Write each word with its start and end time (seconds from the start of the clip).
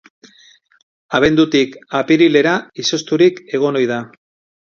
Abendutik 1.19 1.75
apirilera 1.99 2.53
izozturik 2.85 3.39
egon 3.59 3.79
ohi 3.83 3.91
da. 3.93 4.01